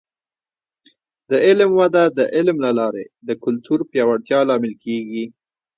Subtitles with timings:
[1.29, 5.25] د علم وده د علم له لارې د کلتور پیاوړتیا لامل کیږي.